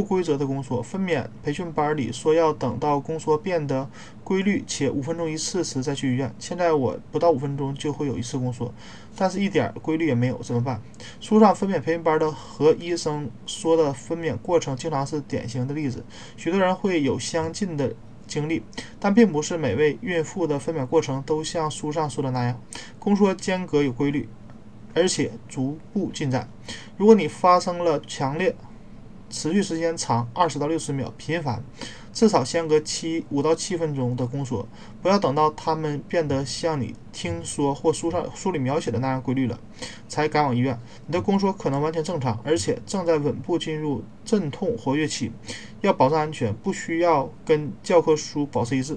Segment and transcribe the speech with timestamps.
[0.00, 0.82] 不规则的宫缩。
[0.82, 3.86] 分娩培训班里说要等到宫缩变得
[4.24, 8.72] 规律且五分钟一次时再去医院，现在我不到五分钟就会有一次宫缩，
[9.14, 10.80] 但是一点规律也没有，怎么办？
[11.20, 16.02] 书上分娩培训班的和医生说的分娩过程经常是典型的例子，
[16.36, 17.94] 许多人会有相近的。
[18.26, 18.62] 经历，
[19.00, 22.60] 但并不是每位孕妇的分娩过程都像书上说的那样，
[22.96, 24.28] 宫缩间隔有规律，
[24.94, 26.48] 而且逐步进展。
[26.96, 28.54] 如果你发生了强烈、
[29.30, 31.62] 持续时间长（二十到六十秒）、频繁。
[32.12, 34.66] 至少相隔七五到七分钟的宫缩，
[35.00, 39.56] 不要等到他们变得像你听说或书上书里描写的那样规律了，
[40.08, 40.76] 才赶往医院。
[41.06, 45.30] 你的宫缩可能完全正常，而且正在稳步进入阵痛活跃期。
[45.82, 48.96] 要保证安全，不需要跟教科书保持一致。